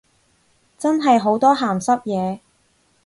[0.79, 2.39] 真係好多鹹濕嘢